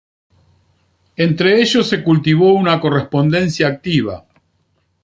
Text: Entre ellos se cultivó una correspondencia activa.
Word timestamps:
Entre 1.15 1.61
ellos 1.61 1.87
se 1.87 2.01
cultivó 2.03 2.53
una 2.53 2.81
correspondencia 2.81 3.67
activa. 3.67 4.25